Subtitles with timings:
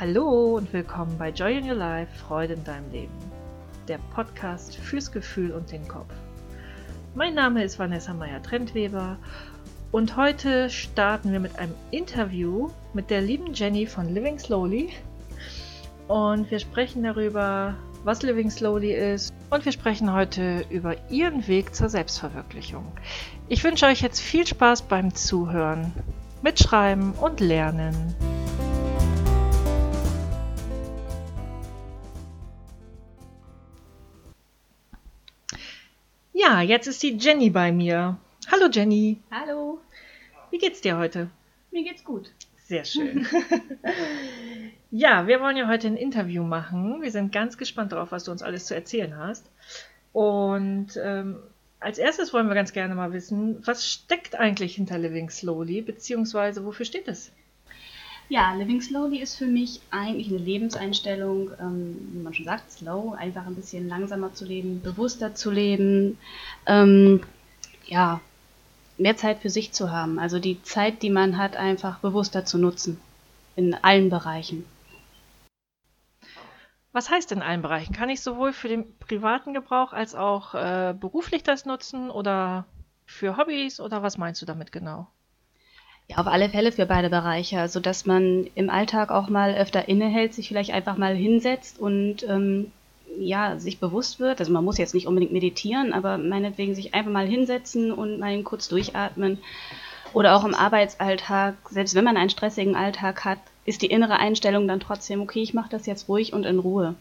[0.00, 3.18] Hallo und willkommen bei Joy in Your Life, Freude in deinem Leben.
[3.88, 6.14] Der Podcast fürs Gefühl und den Kopf.
[7.16, 9.18] Mein Name ist Vanessa Meyer-Trentweber
[9.90, 14.90] und heute starten wir mit einem Interview mit der lieben Jenny von Living Slowly.
[16.06, 17.74] Und wir sprechen darüber,
[18.04, 19.34] was Living Slowly ist.
[19.50, 22.86] Und wir sprechen heute über ihren Weg zur Selbstverwirklichung.
[23.48, 25.92] Ich wünsche euch jetzt viel Spaß beim Zuhören,
[26.40, 28.14] Mitschreiben und Lernen.
[36.40, 38.16] Ja, jetzt ist die Jenny bei mir.
[38.48, 39.20] Hallo Jenny.
[39.28, 39.80] Hallo.
[40.52, 41.28] Wie geht's dir heute?
[41.72, 42.30] Mir geht's gut.
[42.58, 43.26] Sehr schön.
[44.92, 47.02] ja, wir wollen ja heute ein Interview machen.
[47.02, 49.50] Wir sind ganz gespannt darauf, was du uns alles zu erzählen hast.
[50.12, 51.40] Und ähm,
[51.80, 56.64] als erstes wollen wir ganz gerne mal wissen, was steckt eigentlich hinter Living Slowly, beziehungsweise
[56.64, 57.32] wofür steht es?
[58.30, 63.14] Ja, Living Slowly ist für mich eigentlich eine Lebenseinstellung, ähm, wie man schon sagt, slow,
[63.16, 66.18] einfach ein bisschen langsamer zu leben, bewusster zu leben,
[66.66, 67.22] ähm,
[67.86, 68.20] ja,
[68.98, 70.18] mehr Zeit für sich zu haben.
[70.18, 73.00] Also die Zeit, die man hat, einfach bewusster zu nutzen.
[73.56, 74.66] In allen Bereichen.
[76.92, 77.94] Was heißt in allen Bereichen?
[77.94, 82.66] Kann ich sowohl für den privaten Gebrauch als auch äh, beruflich das nutzen oder
[83.06, 85.08] für Hobbys oder was meinst du damit genau?
[86.10, 87.60] Ja, auf alle Fälle für beide Bereiche.
[87.60, 92.22] Also, dass man im Alltag auch mal öfter innehält, sich vielleicht einfach mal hinsetzt und
[92.28, 92.72] ähm,
[93.18, 94.40] ja, sich bewusst wird.
[94.40, 98.42] Also, man muss jetzt nicht unbedingt meditieren, aber meinetwegen sich einfach mal hinsetzen und mal
[98.42, 99.38] kurz durchatmen.
[100.14, 104.66] Oder auch im Arbeitsalltag, selbst wenn man einen stressigen Alltag hat, ist die innere Einstellung
[104.66, 106.94] dann trotzdem, okay, ich mache das jetzt ruhig und in Ruhe.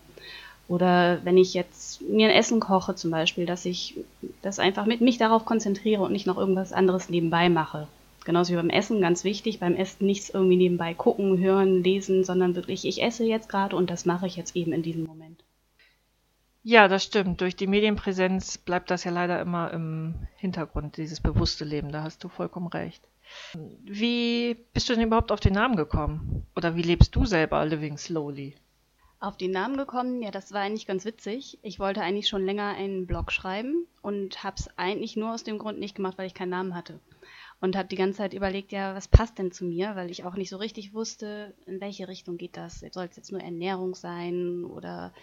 [0.68, 3.96] Oder wenn ich jetzt mir ein Essen koche zum Beispiel, dass ich
[4.42, 7.88] das einfach mit mich darauf konzentriere und nicht noch irgendwas anderes nebenbei mache.
[8.28, 12.58] Genauso wie beim Essen, ganz wichtig, beim Essen nichts irgendwie nebenbei gucken, hören, lesen, sondern
[12.58, 15.46] wirklich, ich esse jetzt gerade und das mache ich jetzt eben in diesem Moment.
[16.62, 17.40] Ja, das stimmt.
[17.40, 21.90] Durch die Medienpräsenz bleibt das ja leider immer im Hintergrund, dieses bewusste Leben.
[21.94, 23.02] Da hast du vollkommen recht.
[23.86, 26.46] Wie bist du denn überhaupt auf den Namen gekommen?
[26.54, 28.56] Oder wie lebst du selber Living Slowly?
[29.22, 31.60] Auf den Namen gekommen, ja, das war eigentlich ganz witzig.
[31.62, 35.60] Ich wollte eigentlich schon länger einen Blog schreiben und habe es eigentlich nur aus dem
[35.60, 37.00] Grund nicht gemacht, weil ich keinen Namen hatte
[37.60, 40.36] und habe die ganze Zeit überlegt, ja, was passt denn zu mir, weil ich auch
[40.36, 42.80] nicht so richtig wusste, in welche Richtung geht das.
[42.92, 45.14] Soll es jetzt nur Ernährung sein oder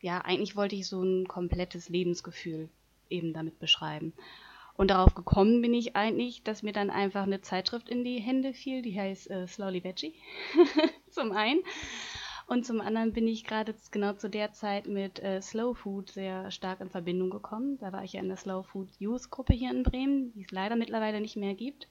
[0.00, 2.68] ja, eigentlich wollte ich so ein komplettes Lebensgefühl
[3.08, 4.12] eben damit beschreiben.
[4.74, 8.54] Und darauf gekommen bin ich eigentlich, dass mir dann einfach eine Zeitschrift in die Hände
[8.54, 10.14] fiel, die heißt äh, Slowly Veggie
[11.10, 11.60] zum einen.
[12.52, 16.50] Und zum anderen bin ich gerade genau zu der Zeit mit äh, Slow Food sehr
[16.50, 17.78] stark in Verbindung gekommen.
[17.78, 20.50] Da war ich ja in der Slow Food Youth Gruppe hier in Bremen, die es
[20.50, 21.88] leider mittlerweile nicht mehr gibt.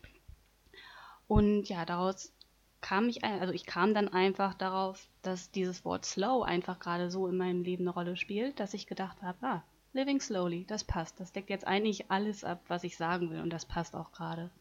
[1.28, 2.32] Und ja, daraus
[2.80, 7.28] kam ich, also ich kam dann einfach darauf, dass dieses Wort Slow einfach gerade so
[7.28, 11.20] in meinem Leben eine Rolle spielt, dass ich gedacht habe, ah, Living Slowly, das passt.
[11.20, 14.52] Das deckt jetzt eigentlich alles ab, was ich sagen will und das passt auch gerade.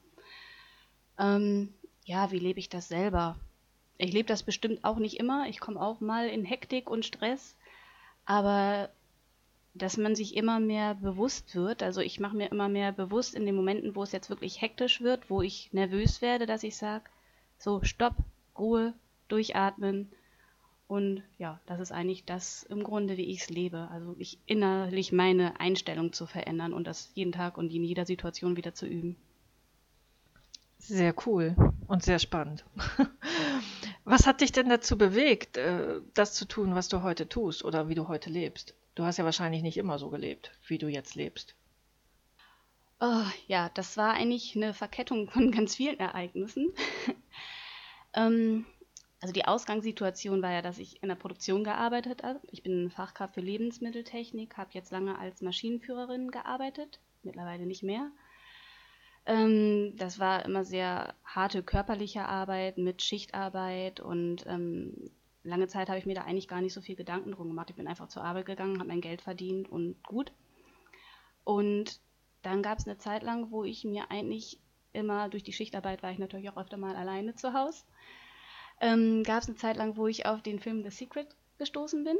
[1.18, 1.74] Ähm,
[2.06, 3.36] ja, wie lebe ich das selber?
[4.02, 5.46] Ich lebe das bestimmt auch nicht immer.
[5.48, 7.56] Ich komme auch mal in Hektik und Stress.
[8.24, 8.88] Aber
[9.74, 13.46] dass man sich immer mehr bewusst wird, also ich mache mir immer mehr bewusst in
[13.46, 17.04] den Momenten, wo es jetzt wirklich hektisch wird, wo ich nervös werde, dass ich sage,
[17.58, 18.14] so, stopp,
[18.58, 18.94] Ruhe,
[19.28, 20.10] durchatmen.
[20.88, 23.88] Und ja, das ist eigentlich das im Grunde, wie ich es lebe.
[23.90, 28.56] Also ich innerlich meine Einstellung zu verändern und das jeden Tag und in jeder Situation
[28.56, 29.16] wieder zu üben.
[30.78, 31.54] Sehr cool
[31.86, 32.64] und sehr spannend.
[34.04, 37.88] Was hat dich denn dazu bewegt, äh, das zu tun, was du heute tust oder
[37.88, 38.74] wie du heute lebst?
[38.94, 41.54] Du hast ja wahrscheinlich nicht immer so gelebt, wie du jetzt lebst.
[43.00, 46.72] Oh, ja, das war eigentlich eine Verkettung von ganz vielen Ereignissen.
[48.14, 48.66] ähm,
[49.20, 52.40] also die Ausgangssituation war ja, dass ich in der Produktion gearbeitet habe.
[52.50, 58.10] Ich bin Fachkraft für Lebensmitteltechnik, habe jetzt lange als Maschinenführerin gearbeitet, mittlerweile nicht mehr.
[59.30, 65.12] Ähm, das war immer sehr harte körperliche Arbeit mit Schichtarbeit und ähm,
[65.44, 67.70] lange Zeit habe ich mir da eigentlich gar nicht so viel Gedanken drum gemacht.
[67.70, 70.32] Ich bin einfach zur Arbeit gegangen, habe mein Geld verdient und gut.
[71.44, 72.00] Und
[72.42, 74.58] dann gab es eine Zeit lang, wo ich mir eigentlich
[74.92, 77.84] immer durch die Schichtarbeit war ich natürlich auch öfter mal alleine zu Hause.
[78.80, 81.28] Ähm, gab es eine Zeit lang, wo ich auf den Film The Secret
[81.58, 82.16] gestoßen bin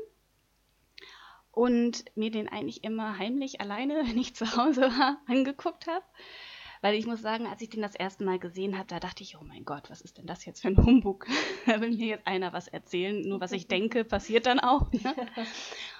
[1.50, 6.04] und mir den eigentlich immer heimlich alleine, wenn ich zu Hause war, angeguckt habe.
[6.82, 9.36] Weil ich muss sagen, als ich den das erste Mal gesehen habe, da dachte ich,
[9.36, 11.26] oh mein Gott, was ist denn das jetzt für ein Humbug?
[11.66, 13.28] da will mir jetzt einer was erzählen.
[13.28, 14.90] Nur was ich denke, passiert dann auch.
[14.92, 15.14] Ne?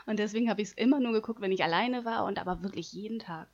[0.06, 2.93] Und deswegen habe ich es immer nur geguckt, wenn ich alleine war und aber wirklich
[2.93, 3.49] jeden Tag.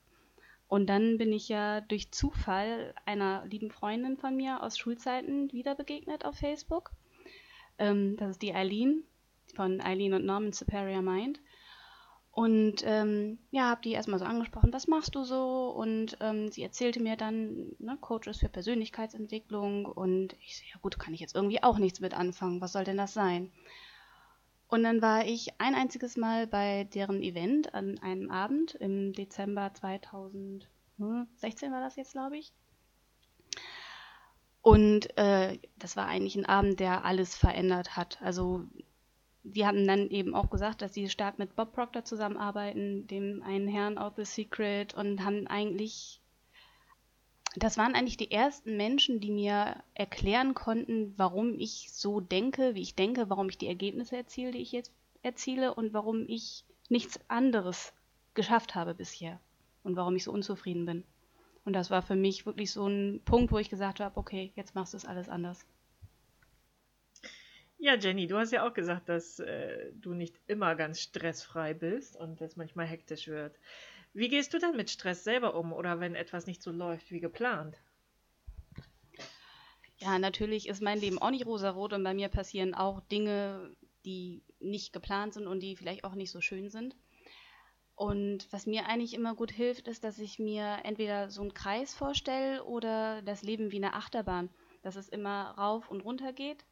[0.68, 5.74] Und dann bin ich ja durch Zufall einer lieben Freundin von mir aus Schulzeiten wieder
[5.74, 6.90] begegnet auf Facebook.
[7.78, 9.04] Ähm, das ist die Eileen
[9.54, 11.40] von Eileen und Norman Superior Mind.
[12.36, 15.70] Und ähm, ja, habe die erstmal so angesprochen, was machst du so?
[15.70, 19.86] Und ähm, sie erzählte mir dann, ne, Coaches für Persönlichkeitsentwicklung.
[19.86, 22.60] Und ich so, ja gut, kann ich jetzt irgendwie auch nichts mit anfangen.
[22.60, 23.50] Was soll denn das sein?
[24.68, 29.72] Und dann war ich ein einziges Mal bei deren Event an einem Abend im Dezember
[29.72, 32.52] 2016 war das jetzt, glaube ich.
[34.60, 38.20] Und äh, das war eigentlich ein Abend, der alles verändert hat.
[38.20, 38.66] Also
[39.54, 43.68] die haben dann eben auch gesagt, dass sie stark mit Bob Proctor zusammenarbeiten, dem einen
[43.68, 46.20] Herrn aus The Secret und haben eigentlich,
[47.54, 52.82] das waren eigentlich die ersten Menschen, die mir erklären konnten, warum ich so denke, wie
[52.82, 57.20] ich denke, warum ich die Ergebnisse erziele, die ich jetzt erziele und warum ich nichts
[57.28, 57.92] anderes
[58.34, 59.40] geschafft habe bisher
[59.84, 61.04] und warum ich so unzufrieden bin.
[61.64, 64.74] Und das war für mich wirklich so ein Punkt, wo ich gesagt habe, okay, jetzt
[64.74, 65.64] machst du es alles anders.
[67.78, 72.16] Ja, Jenny, du hast ja auch gesagt, dass äh, du nicht immer ganz stressfrei bist
[72.16, 73.58] und es manchmal hektisch wird.
[74.14, 77.20] Wie gehst du denn mit Stress selber um oder wenn etwas nicht so läuft wie
[77.20, 77.76] geplant?
[79.98, 83.76] Ja, natürlich ist mein Leben auch nicht rosarot und bei mir passieren auch Dinge,
[84.06, 86.96] die nicht geplant sind und die vielleicht auch nicht so schön sind.
[87.94, 91.94] Und was mir eigentlich immer gut hilft, ist, dass ich mir entweder so einen Kreis
[91.94, 94.48] vorstelle oder das Leben wie eine Achterbahn,
[94.82, 96.64] dass es immer rauf und runter geht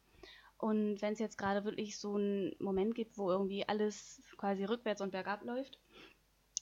[0.57, 5.01] und wenn es jetzt gerade wirklich so einen Moment gibt, wo irgendwie alles quasi rückwärts
[5.01, 5.79] und bergab läuft,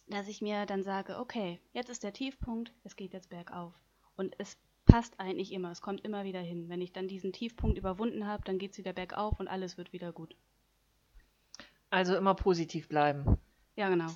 [0.08, 3.74] dass ich mir dann sage, okay, jetzt ist der Tiefpunkt, es geht jetzt bergauf.
[4.16, 6.70] Und es passt eigentlich immer, es kommt immer wieder hin.
[6.70, 9.94] Wenn ich dann diesen Tiefpunkt überwunden habe, dann geht es wieder bergauf und alles wird
[9.94, 10.36] wieder gut.
[11.90, 13.38] Also immer positiv bleiben.
[13.76, 14.10] Ja, genau.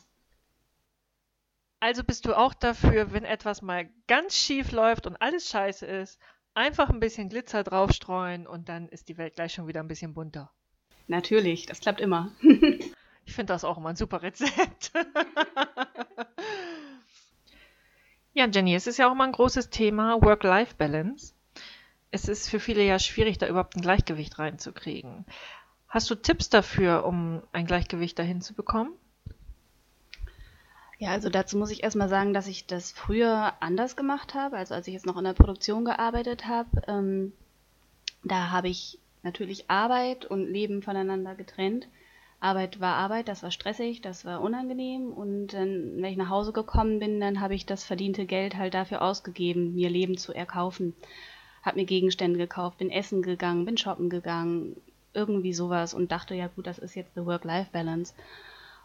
[1.80, 6.20] Also bist du auch dafür, wenn etwas mal ganz schief läuft und alles scheiße ist,
[6.58, 10.16] Einfach ein bisschen Glitzer draufstreuen und dann ist die Welt gleich schon wieder ein bisschen
[10.16, 10.52] bunter.
[11.06, 12.32] Natürlich, das klappt immer.
[12.42, 14.92] ich finde das auch immer ein super Rezept.
[18.34, 21.36] ja, Jenny, es ist ja auch immer ein großes Thema Work-Life-Balance.
[22.10, 25.28] Es ist für viele ja schwierig, da überhaupt ein Gleichgewicht reinzukriegen.
[25.88, 28.94] Hast du Tipps dafür, um ein Gleichgewicht dahin zu bekommen?
[31.00, 34.58] Ja, also dazu muss ich erstmal sagen, dass ich das früher anders gemacht habe.
[34.58, 37.34] Also als ich jetzt noch in der Produktion gearbeitet habe, ähm,
[38.24, 41.88] da habe ich natürlich Arbeit und Leben voneinander getrennt.
[42.40, 46.52] Arbeit war Arbeit, das war stressig, das war unangenehm und dann, wenn ich nach Hause
[46.54, 50.94] gekommen bin, dann habe ich das verdiente Geld halt dafür ausgegeben, mir Leben zu erkaufen.
[51.64, 54.78] Hab mir Gegenstände gekauft, bin essen gegangen, bin shoppen gegangen,
[55.14, 58.14] irgendwie sowas und dachte, ja gut, das ist jetzt the Work-Life-Balance.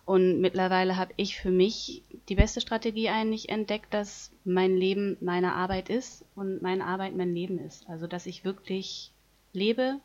[0.04, 5.54] Und mittlerweile habe ich für mich die beste Strategie eigentlich entdeckt, dass mein Leben meine
[5.54, 7.88] Arbeit ist und meine Arbeit mein Leben ist.
[7.88, 9.12] Also dass ich wirklich
[9.52, 10.00] lebe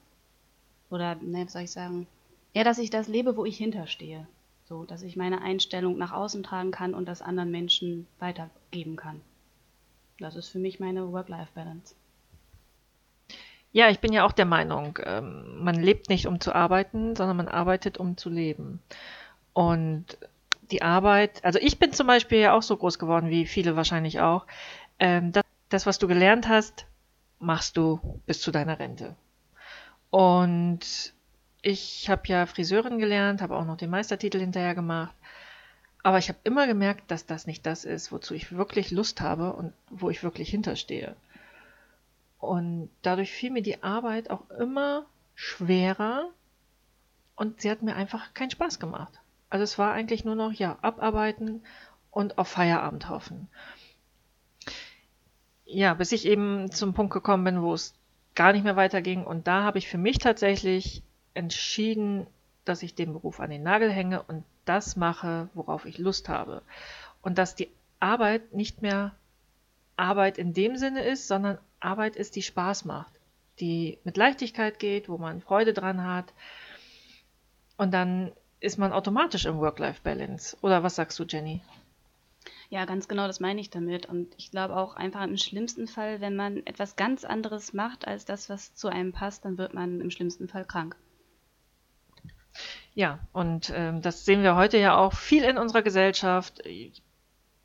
[0.89, 2.07] oder, ne, was soll ich sagen,
[2.53, 4.27] ja, dass ich das lebe, wo ich hinterstehe.
[4.65, 9.21] So, dass ich meine Einstellung nach außen tragen kann und das anderen Menschen weitergeben kann.
[10.19, 11.95] Das ist für mich meine Work-Life-Balance.
[13.71, 17.37] Ja, ich bin ja auch der Meinung, ähm, man lebt nicht, um zu arbeiten, sondern
[17.37, 18.81] man arbeitet, um zu leben.
[19.57, 20.05] Und
[20.69, 24.19] die Arbeit, also ich bin zum Beispiel ja auch so groß geworden, wie viele wahrscheinlich
[24.19, 24.45] auch.
[24.99, 26.85] Ähm, das, das, was du gelernt hast,
[27.39, 29.15] machst du bis zu deiner Rente.
[30.11, 31.11] Und
[31.63, 35.15] ich habe ja Friseurin gelernt, habe auch noch den Meistertitel hinterher gemacht.
[36.03, 39.53] Aber ich habe immer gemerkt, dass das nicht das ist, wozu ich wirklich Lust habe
[39.53, 41.15] und wo ich wirklich hinterstehe.
[42.37, 46.29] Und dadurch fiel mir die Arbeit auch immer schwerer
[47.35, 49.19] und sie hat mir einfach keinen Spaß gemacht.
[49.49, 51.63] Also es war eigentlich nur noch, ja, abarbeiten
[52.11, 53.47] und auf Feierabend hoffen.
[55.65, 57.93] Ja, bis ich eben zum Punkt gekommen bin, wo es
[58.35, 59.25] gar nicht mehr weiterging.
[59.25, 62.27] Und da habe ich für mich tatsächlich entschieden,
[62.65, 66.61] dass ich den Beruf an den Nagel hänge und das mache, worauf ich Lust habe.
[67.21, 69.15] Und dass die Arbeit nicht mehr
[69.95, 73.13] Arbeit in dem Sinne ist, sondern Arbeit ist, die Spaß macht,
[73.59, 76.33] die mit Leichtigkeit geht, wo man Freude dran hat.
[77.77, 80.57] Und dann ist man automatisch im Work-Life-Balance.
[80.61, 81.61] Oder was sagst du, Jenny?
[82.69, 84.07] Ja, ganz genau, das meine ich damit.
[84.07, 88.25] Und ich glaube auch einfach im schlimmsten Fall, wenn man etwas ganz anderes macht als
[88.25, 90.95] das, was zu einem passt, dann wird man im schlimmsten Fall krank.
[92.93, 96.61] Ja, und ähm, das sehen wir heute ja auch viel in unserer Gesellschaft.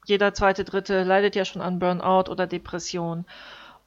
[0.04, 3.24] Jeder zweite, dritte leidet ja schon an Burnout oder Depression.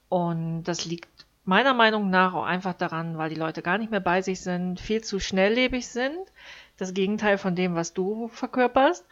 [0.09, 3.99] Und das liegt meiner Meinung nach auch einfach daran, weil die Leute gar nicht mehr
[3.99, 6.17] bei sich sind, viel zu schnelllebig sind
[6.77, 9.05] das Gegenteil von dem, was du verkörperst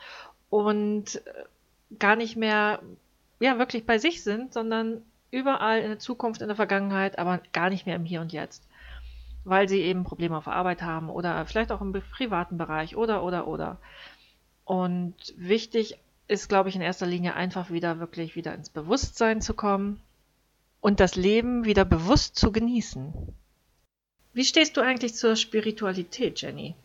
[0.50, 1.44] und äh,
[2.00, 2.82] gar nicht mehr
[3.40, 5.02] ja wirklich bei sich sind, sondern
[5.32, 8.64] überall in der Zukunft, in der Vergangenheit, aber gar nicht mehr im Hier und Jetzt.
[9.46, 13.24] weil sie eben Probleme auf der Arbeit haben oder vielleicht auch im privaten Bereich oder,
[13.24, 13.78] oder, oder.
[14.66, 19.54] Und wichtig ist, glaube ich, in erster Linie einfach wieder wirklich wieder ins Bewusstsein zu
[19.54, 20.00] kommen
[20.80, 23.14] und das Leben wieder bewusst zu genießen.
[24.34, 26.76] Wie stehst du eigentlich zur Spiritualität, Jenny?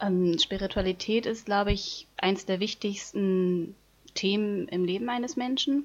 [0.00, 3.74] Ähm, Spiritualität ist, glaube ich, eins der wichtigsten
[4.14, 5.84] Themen im Leben eines Menschen.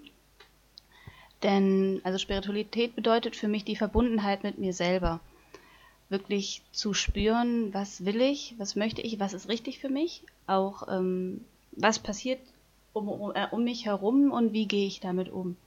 [1.41, 5.19] Denn also Spiritualität bedeutet für mich die Verbundenheit mit mir selber.
[6.09, 10.87] Wirklich zu spüren, was will ich, was möchte ich, was ist richtig für mich, auch
[10.87, 11.41] ähm,
[11.71, 12.39] was passiert
[12.93, 15.57] um, um, äh, um mich herum und wie gehe ich damit um.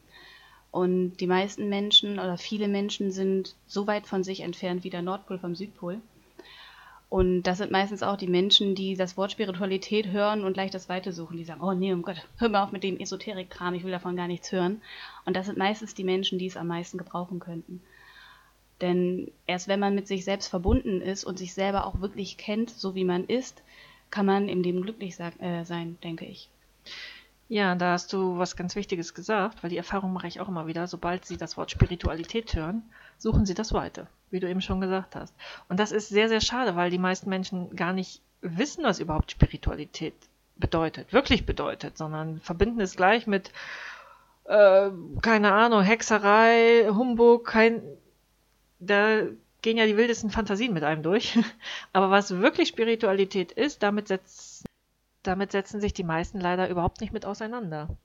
[0.71, 5.03] Und die meisten Menschen oder viele Menschen sind so weit von sich entfernt wie der
[5.03, 6.01] Nordpol vom Südpol.
[7.17, 10.91] Und das sind meistens auch die Menschen, die das Wort Spiritualität hören und gleich das
[10.91, 11.39] Weite suchen.
[11.39, 14.17] Die sagen, oh nee, um Gott, hör mal auf mit dem Esoterik-Kram, ich will davon
[14.17, 14.83] gar nichts hören.
[15.25, 17.81] Und das sind meistens die Menschen, die es am meisten gebrauchen könnten.
[18.83, 22.69] Denn erst wenn man mit sich selbst verbunden ist und sich selber auch wirklich kennt,
[22.69, 23.63] so wie man ist,
[24.11, 26.51] kann man im Leben glücklich äh, sein, denke ich.
[27.49, 30.67] Ja, da hast du was ganz Wichtiges gesagt, weil die Erfahrung mache ich auch immer
[30.67, 30.89] wieder.
[30.89, 32.83] Sobald Sie das Wort Spiritualität hören,
[33.19, 35.33] suchen Sie das Weite, wie du eben schon gesagt hast.
[35.69, 39.31] Und das ist sehr, sehr schade, weil die meisten Menschen gar nicht wissen, was überhaupt
[39.31, 40.15] Spiritualität
[40.57, 43.53] bedeutet, wirklich bedeutet, sondern verbinden es gleich mit,
[44.45, 44.91] äh,
[45.23, 47.83] keine Ahnung, Hexerei, Humbug, kein,
[48.81, 49.21] da
[49.63, 51.39] gehen ja die wildesten Fantasien mit einem durch.
[51.93, 54.65] Aber was wirklich Spiritualität ist, damit setzt
[55.27, 57.97] damit setzen sich die meisten leider überhaupt nicht mit auseinander.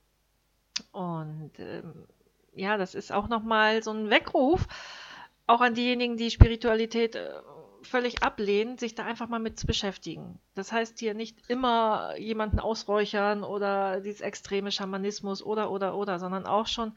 [0.92, 2.08] Und ähm,
[2.54, 4.68] ja, das ist auch nochmal so ein Weckruf,
[5.48, 7.30] auch an diejenigen, die Spiritualität äh,
[7.84, 10.40] völlig ablehnen, sich da einfach mal mit zu beschäftigen.
[10.54, 16.46] Das heißt hier nicht immer jemanden ausräuchern oder dieses extreme Schamanismus oder oder oder, sondern
[16.46, 16.94] auch schon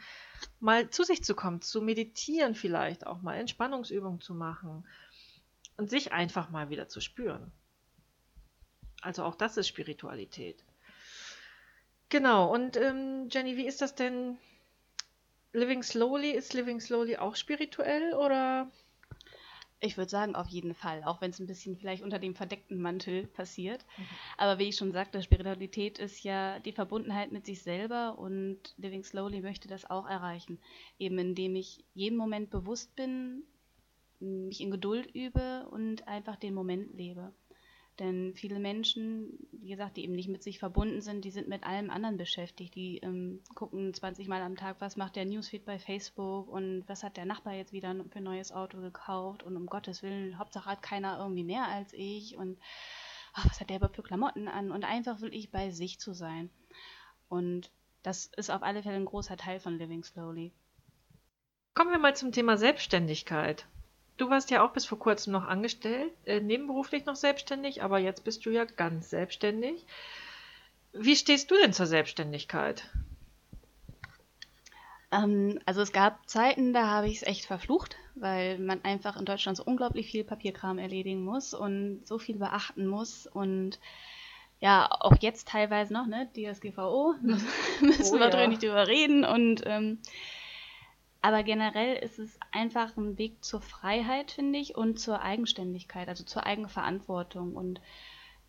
[0.61, 4.87] mal zu sich zu kommen, zu meditieren vielleicht auch mal, Entspannungsübungen zu machen
[5.77, 7.51] und sich einfach mal wieder zu spüren.
[9.05, 10.65] Also auch das ist Spiritualität.
[12.09, 14.39] Genau, und ähm, Jenny, wie ist das denn?
[15.53, 18.71] Living Slowly, ist Living Slowly auch spirituell oder?
[19.81, 22.81] Ich würde sagen, auf jeden Fall, auch wenn es ein bisschen vielleicht unter dem verdeckten
[22.81, 23.85] Mantel passiert.
[23.99, 24.07] Mhm.
[24.39, 29.05] Aber wie ich schon sagte, Spiritualität ist ja die Verbundenheit mit sich selber und Living
[29.05, 30.59] Slowly möchte das auch erreichen.
[30.99, 33.43] Eben indem ich jeden Moment bewusst bin,
[34.19, 37.33] mich in Geduld übe und einfach den Moment lebe.
[38.01, 41.63] Denn viele Menschen, wie gesagt, die eben nicht mit sich verbunden sind, die sind mit
[41.63, 42.75] allem anderen beschäftigt.
[42.75, 47.05] Die ähm, gucken 20 Mal am Tag, was macht der Newsfeed bei Facebook und was
[47.05, 50.69] hat der Nachbar jetzt wieder für ein neues Auto gekauft und um Gottes Willen, Hauptsache
[50.69, 52.59] hat keiner irgendwie mehr als ich und
[53.33, 56.51] ach, was hat der überhaupt für Klamotten an und einfach wirklich bei sich zu sein.
[57.29, 57.71] Und
[58.03, 60.53] das ist auf alle Fälle ein großer Teil von Living Slowly.
[61.75, 63.67] Kommen wir mal zum Thema Selbstständigkeit.
[64.17, 68.25] Du warst ja auch bis vor kurzem noch angestellt, äh, nebenberuflich noch selbstständig, aber jetzt
[68.25, 69.85] bist du ja ganz selbstständig.
[70.93, 72.89] Wie stehst du denn zur Selbstständigkeit?
[75.11, 79.25] Ähm, also es gab Zeiten, da habe ich es echt verflucht, weil man einfach in
[79.25, 83.81] Deutschland so unglaublich viel Papierkram erledigen muss und so viel beachten muss und
[84.61, 88.47] ja, auch jetzt teilweise noch, ne, DSGVO, müssen oh, wir ja.
[88.47, 89.99] nicht drüber reden und ähm,
[91.25, 96.23] aber generell ist es einfach ein Weg zur Freiheit, finde ich, und zur Eigenständigkeit, also
[96.23, 97.57] zur Eigenverantwortung.
[97.57, 97.81] Und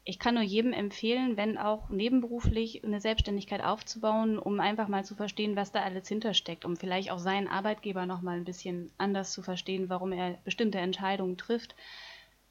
[0.03, 5.15] ich kann nur jedem empfehlen, wenn auch nebenberuflich eine Selbstständigkeit aufzubauen, um einfach mal zu
[5.15, 9.32] verstehen, was da alles hintersteckt, um vielleicht auch seinen Arbeitgeber noch mal ein bisschen anders
[9.32, 11.75] zu verstehen, warum er bestimmte Entscheidungen trifft,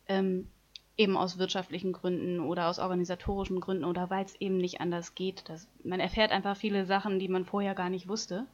[0.08, 0.48] ähm,
[0.96, 5.46] eben aus wirtschaftlichen Gründen oder aus organisatorischen Gründen oder weil es eben nicht anders geht.
[5.50, 8.46] Das, man erfährt einfach viele Sachen, die man vorher gar nicht wusste.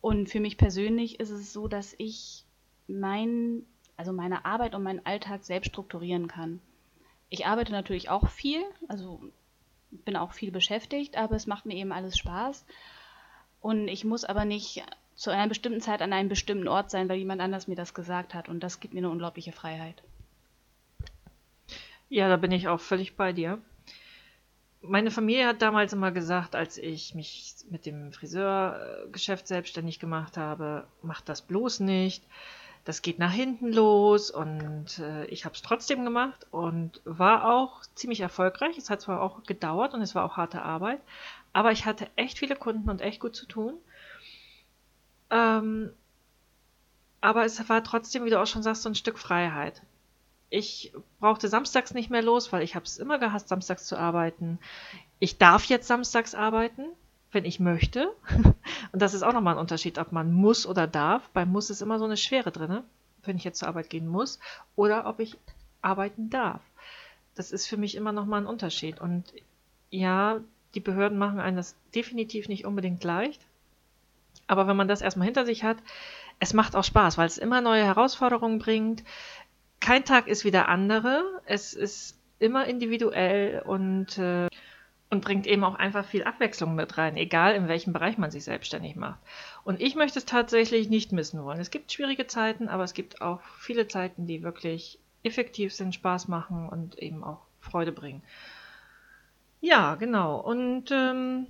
[0.00, 2.44] Und für mich persönlich ist es so, dass ich
[2.86, 3.64] mein,
[3.96, 6.60] also meine Arbeit und meinen Alltag selbst strukturieren kann.
[7.28, 9.20] Ich arbeite natürlich auch viel, also
[9.90, 12.64] bin auch viel beschäftigt, aber es macht mir eben alles Spaß.
[13.60, 14.82] Und ich muss aber nicht
[15.14, 18.32] zu einer bestimmten Zeit an einem bestimmten Ort sein, weil jemand anders mir das gesagt
[18.32, 18.48] hat.
[18.48, 20.02] Und das gibt mir eine unglaubliche Freiheit.
[22.08, 23.60] Ja, da bin ich auch völlig bei dir
[24.82, 30.86] meine Familie hat damals immer gesagt, als ich mich mit dem Friseurgeschäft selbstständig gemacht habe,
[31.02, 32.24] mach das bloß nicht.
[32.84, 37.82] Das geht nach hinten los und äh, ich habe es trotzdem gemacht und war auch
[37.94, 38.78] ziemlich erfolgreich.
[38.78, 41.00] Es hat zwar auch gedauert und es war auch harte Arbeit,
[41.52, 43.74] aber ich hatte echt viele Kunden und echt gut zu tun.
[45.28, 45.92] Ähm,
[47.20, 49.82] aber es war trotzdem, wie du auch schon sagst, so ein Stück Freiheit.
[50.50, 54.58] Ich brauchte samstags nicht mehr los, weil ich habe es immer gehasst, samstags zu arbeiten.
[55.20, 56.86] Ich darf jetzt samstags arbeiten,
[57.30, 58.12] wenn ich möchte.
[58.92, 61.28] Und das ist auch nochmal ein Unterschied, ob man muss oder darf.
[61.30, 62.82] Bei muss ist immer so eine Schwere drin.
[63.22, 64.40] wenn ich jetzt zur Arbeit gehen muss,
[64.76, 65.36] oder ob ich
[65.82, 66.62] arbeiten darf.
[67.34, 69.00] Das ist für mich immer nochmal ein Unterschied.
[69.00, 69.24] Und
[69.90, 70.40] ja,
[70.74, 73.40] die Behörden machen einem das definitiv nicht unbedingt leicht.
[74.46, 75.76] Aber wenn man das erstmal hinter sich hat,
[76.40, 79.04] es macht auch Spaß, weil es immer neue Herausforderungen bringt.
[79.80, 81.24] Kein Tag ist wie der andere.
[81.46, 84.48] Es ist immer individuell und, äh,
[85.10, 88.44] und bringt eben auch einfach viel Abwechslung mit rein, egal in welchem Bereich man sich
[88.44, 89.18] selbstständig macht.
[89.64, 91.60] Und ich möchte es tatsächlich nicht missen wollen.
[91.60, 96.28] Es gibt schwierige Zeiten, aber es gibt auch viele Zeiten, die wirklich effektiv sind, Spaß
[96.28, 98.22] machen und eben auch Freude bringen.
[99.60, 100.38] Ja, genau.
[100.40, 101.46] Und, ähm,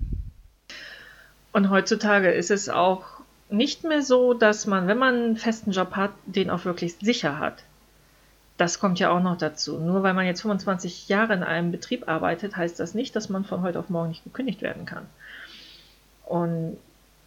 [1.52, 3.04] und heutzutage ist es auch
[3.48, 7.38] nicht mehr so, dass man, wenn man einen festen Job hat, den auch wirklich sicher
[7.38, 7.64] hat.
[8.60, 9.78] Das kommt ja auch noch dazu.
[9.78, 13.46] Nur weil man jetzt 25 Jahre in einem Betrieb arbeitet, heißt das nicht, dass man
[13.46, 15.06] von heute auf morgen nicht gekündigt werden kann.
[16.26, 16.76] Und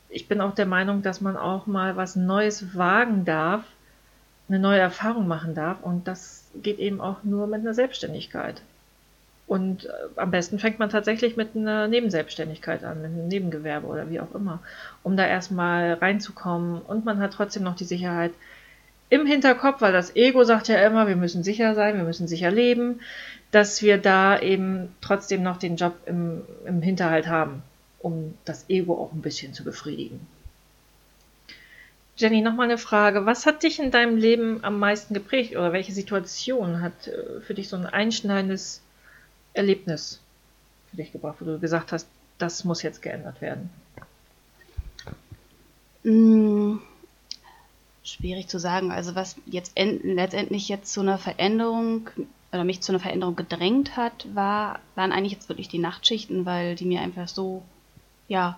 [0.09, 3.63] ich bin auch der Meinung, dass man auch mal was Neues wagen darf,
[4.47, 5.81] eine neue Erfahrung machen darf.
[5.81, 8.61] Und das geht eben auch nur mit einer Selbstständigkeit.
[9.47, 14.07] Und äh, am besten fängt man tatsächlich mit einer Nebenselbstständigkeit an, mit einem Nebengewerbe oder
[14.11, 14.59] wie auch immer,
[15.01, 16.79] um da erstmal reinzukommen.
[16.79, 18.33] Und man hat trotzdem noch die Sicherheit
[19.09, 22.51] im Hinterkopf, weil das Ego sagt ja immer, wir müssen sicher sein, wir müssen sicher
[22.51, 23.01] leben,
[23.51, 27.61] dass wir da eben trotzdem noch den Job im, im Hinterhalt haben,
[27.99, 30.25] um das Ego auch ein bisschen zu befriedigen.
[32.15, 33.25] Jenny, nochmal eine Frage.
[33.25, 37.53] Was hat dich in deinem Leben am meisten geprägt oder welche Situation hat äh, für
[37.53, 38.81] dich so ein einschneidendes
[39.53, 40.19] Erlebnis
[40.91, 42.07] für dich gebracht, wo du gesagt hast,
[42.37, 43.69] das muss jetzt geändert werden?
[48.13, 48.91] Schwierig zu sagen.
[48.91, 52.09] Also was jetzt letztendlich jetzt zu einer Veränderung
[52.51, 56.75] oder mich zu einer Veränderung gedrängt hat, war, waren eigentlich jetzt wirklich die Nachtschichten, weil
[56.75, 57.63] die mir einfach so,
[58.27, 58.57] ja,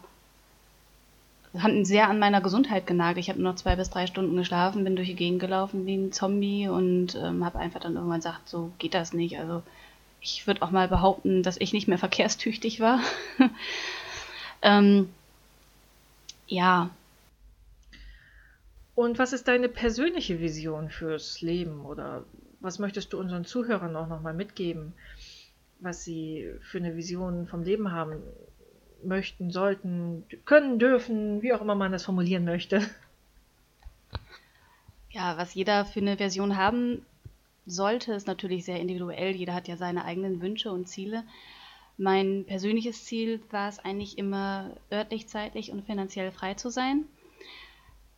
[1.57, 3.17] haben sehr an meiner Gesundheit genagt.
[3.17, 5.95] Ich habe nur noch zwei bis drei Stunden geschlafen, bin durch die Gegend gelaufen wie
[5.95, 9.39] ein Zombie und ähm, habe einfach dann irgendwann gesagt, so geht das nicht.
[9.39, 9.63] Also
[10.19, 12.99] ich würde auch mal behaupten, dass ich nicht mehr verkehrstüchtig war.
[14.61, 15.09] ähm,
[16.47, 16.89] ja.
[18.95, 22.23] Und was ist deine persönliche Vision fürs Leben oder
[22.61, 24.93] was möchtest du unseren Zuhörern auch nochmal mitgeben,
[25.79, 28.23] was sie für eine Vision vom Leben haben
[29.03, 32.81] möchten, sollten, können, dürfen, wie auch immer man das formulieren möchte?
[35.11, 37.05] Ja, was jeder für eine Version haben
[37.65, 39.35] sollte, ist natürlich sehr individuell.
[39.35, 41.23] Jeder hat ja seine eigenen Wünsche und Ziele.
[41.97, 47.05] Mein persönliches Ziel war es eigentlich immer, örtlich, zeitlich und finanziell frei zu sein.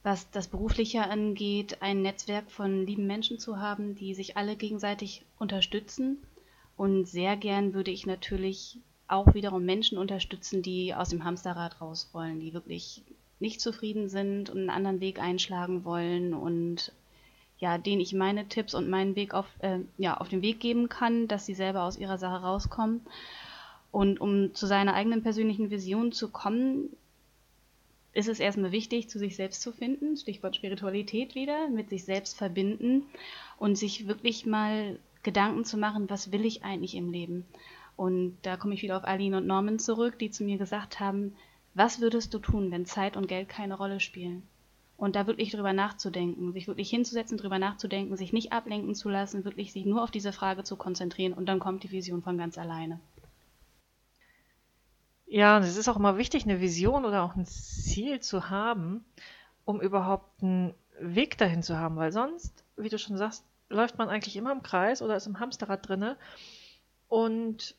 [0.10, 5.26] Was das Berufliche angeht, ein Netzwerk von lieben Menschen zu haben, die sich alle gegenseitig
[5.38, 6.20] unterstützen.
[6.78, 8.78] Und sehr gern würde ich natürlich
[9.10, 13.04] auch wiederum Menschen unterstützen, die aus dem Hamsterrad raus wollen, die wirklich
[13.42, 16.94] nicht zufrieden sind und einen anderen Weg einschlagen wollen und
[17.60, 20.88] ja, denen ich meine Tipps und meinen Weg auf, äh, ja, auf den Weg geben
[20.88, 23.02] kann, dass sie selber aus ihrer Sache rauskommen.
[23.92, 26.96] Und um zu seiner eigenen persönlichen Vision zu kommen,
[28.18, 32.36] ist es erstmal wichtig, zu sich selbst zu finden, Stichwort Spiritualität wieder, mit sich selbst
[32.36, 33.04] verbinden
[33.60, 37.46] und sich wirklich mal Gedanken zu machen, was will ich eigentlich im Leben?
[37.96, 41.36] Und da komme ich wieder auf Aline und Norman zurück, die zu mir gesagt haben,
[41.76, 44.42] was würdest du tun, wenn Zeit und Geld keine Rolle spielen?
[44.98, 49.46] Und da wirklich drüber nachzudenken, sich wirklich hinzusetzen, drüber nachzudenken, sich nicht ablenken zu lassen,
[49.46, 52.58] wirklich sich nur auf diese Frage zu konzentrieren und dann kommt die Vision von ganz
[52.58, 53.00] alleine.
[55.28, 59.06] Ja, und es ist auch immer wichtig, eine Vision oder auch ein Ziel zu haben,
[59.66, 64.08] um überhaupt einen Weg dahin zu haben, weil sonst, wie du schon sagst, läuft man
[64.08, 66.18] eigentlich immer im Kreis oder ist im Hamsterrad drinne
[67.10, 67.76] und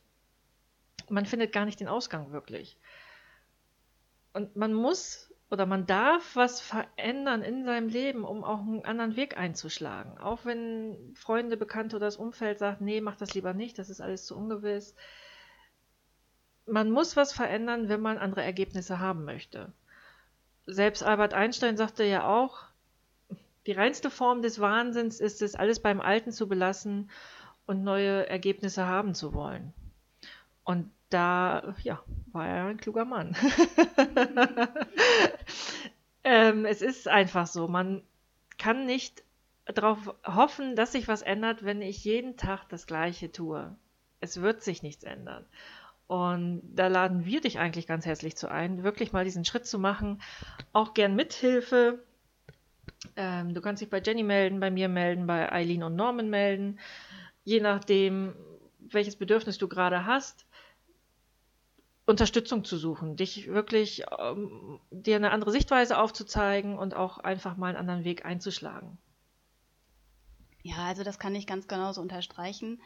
[1.09, 2.77] man findet gar nicht den Ausgang wirklich.
[4.35, 9.17] Und man muss oder man darf was verändern in seinem Leben, um auch einen anderen
[9.17, 10.19] Weg einzuschlagen.
[10.19, 14.03] Auch wenn Freunde, Bekannte oder das Umfeld sagt, nee, mach das lieber nicht, das ist
[14.03, 14.95] alles zu ungewiss.
[16.71, 19.73] Man muss was verändern, wenn man andere Ergebnisse haben möchte.
[20.67, 22.65] Selbst Albert Einstein sagte ja auch,
[23.67, 27.11] die reinste Form des Wahnsinns ist es, alles beim Alten zu belassen
[27.67, 29.73] und neue Ergebnisse haben zu wollen.
[30.65, 32.03] Und da, ja,
[32.33, 33.37] war er ein kluger Mann.
[36.25, 38.03] ähm, es ist einfach so, man
[38.59, 39.23] kann nicht
[39.67, 43.75] darauf hoffen, dass sich was ändert, wenn ich jeden Tag das Gleiche tue.
[44.21, 45.45] Es wird sich nichts ändern.
[46.09, 49.79] Und da laden wir dich eigentlich ganz herzlich zu ein, wirklich mal diesen Schritt zu
[49.79, 50.23] machen.
[50.73, 52.03] Auch gern Mithilfe.
[53.15, 56.81] Ähm, du kannst dich bei Jenny melden, bei mir melden, bei Eileen und Norman melden.
[57.45, 58.35] Je nachdem,
[58.79, 60.47] welches Bedürfnis du gerade hast.
[62.07, 67.67] Unterstützung zu suchen, dich wirklich ähm, dir eine andere Sichtweise aufzuzeigen und auch einfach mal
[67.67, 68.97] einen anderen Weg einzuschlagen.
[70.63, 72.81] Ja, also das kann ich ganz genauso unterstreichen.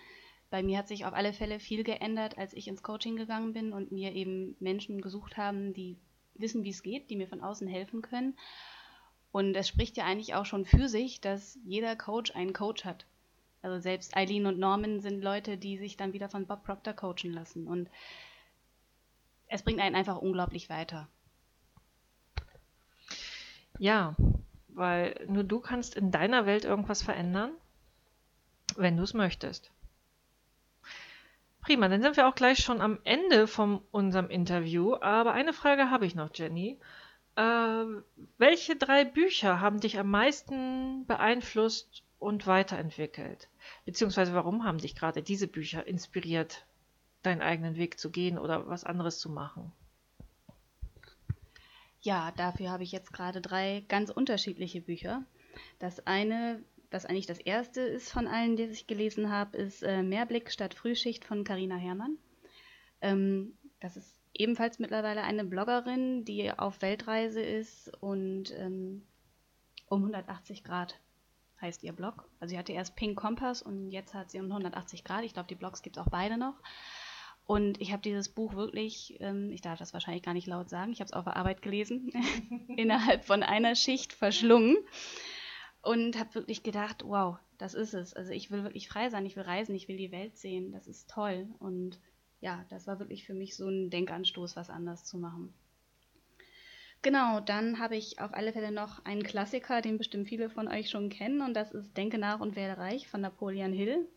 [0.53, 3.73] Bei mir hat sich auf alle Fälle viel geändert, als ich ins Coaching gegangen bin
[3.73, 5.97] und mir eben Menschen gesucht haben, die
[6.35, 8.37] wissen, wie es geht, die mir von außen helfen können.
[9.31, 13.07] Und es spricht ja eigentlich auch schon für sich, dass jeder Coach einen Coach hat.
[13.63, 17.33] Also selbst Eileen und Norman sind Leute, die sich dann wieder von Bob Proctor coachen
[17.33, 17.67] lassen.
[17.67, 17.89] Und
[19.47, 21.09] es bringt einen einfach unglaublich weiter.
[23.79, 24.17] Ja,
[24.69, 27.53] weil nur du kannst in deiner Welt irgendwas verändern,
[28.77, 29.73] wenn du es möchtest.
[31.63, 34.97] Prima, dann sind wir auch gleich schon am Ende von unserem Interview.
[34.97, 36.79] Aber eine Frage habe ich noch, Jenny.
[37.37, 37.85] Äh,
[38.37, 43.49] welche drei Bücher haben dich am meisten beeinflusst und weiterentwickelt?
[43.85, 46.67] Beziehungsweise warum haben dich gerade diese Bücher inspiriert,
[47.23, 49.73] deinen eigenen Weg zu gehen oder was anderes zu machen?
[52.01, 55.23] Ja, dafür habe ich jetzt gerade drei ganz unterschiedliche Bücher.
[55.79, 56.61] Das eine,
[56.93, 60.75] was eigentlich das erste ist von allen, die ich gelesen habe, ist äh, Mehrblick statt
[60.75, 62.19] Frühschicht von Carina Herrmann.
[63.01, 69.03] Ähm, das ist ebenfalls mittlerweile eine Bloggerin, die auf Weltreise ist und ähm,
[69.87, 70.99] um 180 Grad
[71.61, 72.29] heißt ihr Blog.
[72.41, 75.25] Also sie hatte erst Pink Kompass und jetzt hat sie um 180 Grad.
[75.25, 76.55] Ich glaube, die Blogs gibt es auch beide noch.
[77.45, 80.93] Und ich habe dieses Buch wirklich, ähm, ich darf das wahrscheinlich gar nicht laut sagen,
[80.93, 82.13] ich habe es auf der Arbeit gelesen,
[82.77, 84.77] innerhalb von einer Schicht verschlungen
[85.83, 88.15] und habe wirklich gedacht, wow, das ist es.
[88.15, 90.87] Also ich will wirklich frei sein, ich will reisen, ich will die Welt sehen, das
[90.87, 91.49] ist toll.
[91.59, 91.99] Und
[92.41, 95.53] ja, das war wirklich für mich so ein Denkanstoß, was anders zu machen.
[97.03, 100.89] Genau, dann habe ich auf alle Fälle noch einen Klassiker, den bestimmt viele von euch
[100.89, 104.09] schon kennen, und das ist Denke nach und werde reich von Napoleon Hill.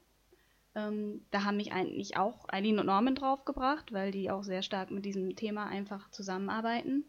[0.76, 4.92] Ähm, da haben mich eigentlich auch Eileen und Norman draufgebracht, weil die auch sehr stark
[4.92, 7.06] mit diesem Thema einfach zusammenarbeiten.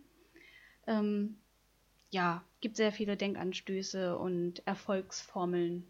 [0.87, 1.37] Ähm,
[2.11, 5.87] ja, gibt sehr viele Denkanstöße und Erfolgsformeln.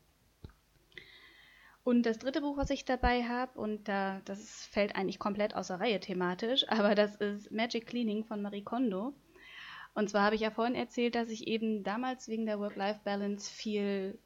[1.84, 5.78] Und das dritte Buch, was ich dabei habe, und da, das fällt eigentlich komplett außer
[5.78, 9.14] Reihe thematisch, aber das ist Magic Cleaning von Marie Kondo.
[9.94, 14.18] Und zwar habe ich ja vorhin erzählt, dass ich eben damals wegen der Work-Life-Balance viel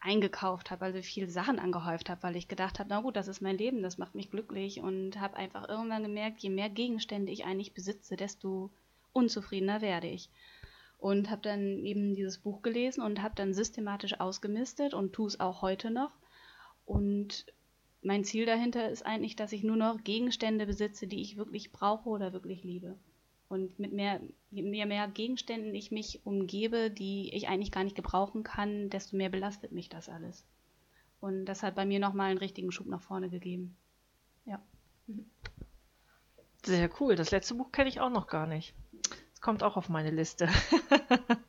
[0.00, 3.40] eingekauft habe, also viel Sachen angehäuft habe, weil ich gedacht habe, na gut, das ist
[3.40, 7.44] mein Leben, das macht mich glücklich und habe einfach irgendwann gemerkt, je mehr Gegenstände ich
[7.44, 8.70] eigentlich besitze, desto
[9.12, 10.30] unzufriedener werde ich.
[10.98, 15.38] Und habe dann eben dieses Buch gelesen und habe dann systematisch ausgemistet und tue es
[15.38, 16.10] auch heute noch.
[16.84, 17.46] Und
[18.02, 22.08] mein Ziel dahinter ist eigentlich, dass ich nur noch Gegenstände besitze, die ich wirklich brauche
[22.08, 22.96] oder wirklich liebe.
[23.48, 28.42] Und mit mehr, je mehr Gegenständen ich mich umgebe, die ich eigentlich gar nicht gebrauchen
[28.42, 30.44] kann, desto mehr belastet mich das alles.
[31.20, 33.76] Und das hat bei mir nochmal einen richtigen Schub nach vorne gegeben.
[34.44, 34.62] Ja.
[36.64, 37.16] Sehr cool.
[37.16, 38.74] Das letzte Buch kenne ich auch noch gar nicht.
[39.38, 40.48] Es kommt auch auf meine Liste.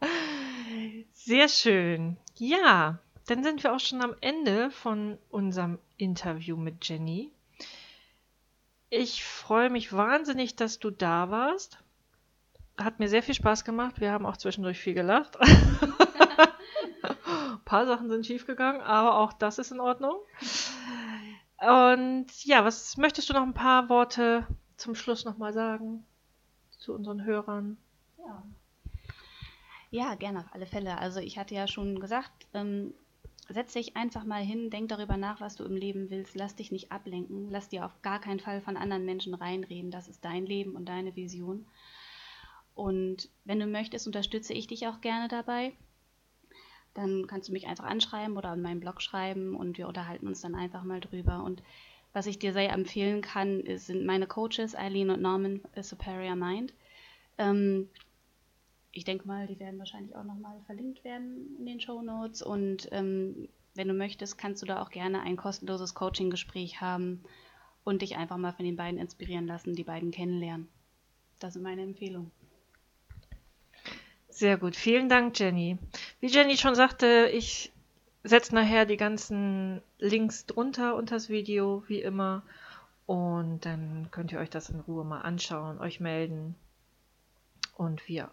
[1.12, 2.17] Sehr schön.
[2.38, 7.32] Ja, dann sind wir auch schon am Ende von unserem Interview mit Jenny.
[8.91, 11.80] Ich freue mich wahnsinnig, dass du da warst
[12.78, 13.99] hat mir sehr viel Spaß gemacht.
[13.99, 15.36] Wir haben auch zwischendurch viel gelacht.
[15.41, 15.93] Ein
[17.65, 20.15] paar Sachen sind schiefgegangen, aber auch das ist in Ordnung.
[21.58, 24.47] Und ja, was möchtest du noch ein paar Worte
[24.78, 26.06] zum Schluss nochmal sagen
[26.89, 27.78] zu unseren Hörern?
[28.17, 28.43] Ja.
[29.91, 30.97] ja, gerne auf alle Fälle.
[30.97, 32.95] Also ich hatte ja schon gesagt, ähm,
[33.47, 36.71] setz dich einfach mal hin, denk darüber nach, was du im Leben willst, lass dich
[36.71, 40.47] nicht ablenken, lass dir auf gar keinen Fall von anderen Menschen reinreden, das ist dein
[40.47, 41.67] Leben und deine Vision.
[42.73, 45.73] Und wenn du möchtest, unterstütze ich dich auch gerne dabei.
[46.95, 50.41] Dann kannst du mich einfach anschreiben oder an meinen Blog schreiben und wir unterhalten uns
[50.41, 51.43] dann einfach mal drüber.
[51.43, 51.62] Und
[52.13, 56.73] was ich dir sehr empfehlen kann, sind meine Coaches, Eileen und Norman Superior Mind.
[57.37, 57.89] Ähm,
[58.91, 62.41] ich denke mal, die werden wahrscheinlich auch nochmal verlinkt werden in den Show Notes.
[62.41, 67.23] Und ähm, wenn du möchtest, kannst du da auch gerne ein kostenloses Coaching-Gespräch haben
[67.83, 70.67] und dich einfach mal von den beiden inspirieren lassen, die beiden kennenlernen.
[71.39, 72.31] Das sind meine Empfehlungen.
[74.27, 75.77] Sehr gut, vielen Dank, Jenny.
[76.19, 77.71] Wie Jenny schon sagte, ich
[78.23, 82.43] setze nachher die ganzen Links drunter unter das Video, wie immer.
[83.05, 86.55] Und dann könnt ihr euch das in Ruhe mal anschauen, euch melden.
[87.75, 88.29] Und wir.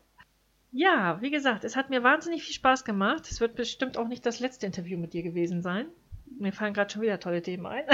[0.73, 3.31] Ja, wie gesagt, es hat mir wahnsinnig viel Spaß gemacht.
[3.31, 5.87] Es wird bestimmt auch nicht das letzte Interview mit dir gewesen sein.
[6.39, 7.85] Mir fallen gerade schon wieder tolle Themen ein.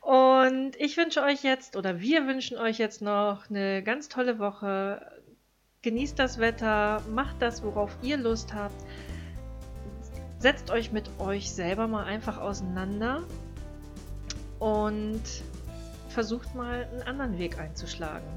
[0.00, 5.00] Und ich wünsche euch jetzt, oder wir wünschen euch jetzt noch eine ganz tolle Woche
[5.84, 8.86] Genießt das Wetter, macht das, worauf ihr Lust habt.
[10.44, 13.22] Setzt euch mit euch selber mal einfach auseinander
[14.58, 15.22] und
[16.10, 18.28] versucht mal einen anderen Weg einzuschlagen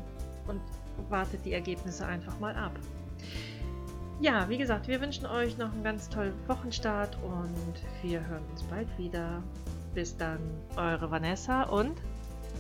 [0.48, 0.62] und
[1.10, 2.72] wartet die Ergebnisse einfach mal ab.
[4.22, 8.64] Ja, wie gesagt, wir wünschen euch noch einen ganz tollen Wochenstart und wir hören uns
[8.64, 9.44] bald wieder.
[9.94, 10.40] Bis dann,
[10.78, 11.98] eure Vanessa und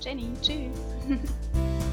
[0.01, 0.27] Jenny.
[0.41, 0.77] Tschüss.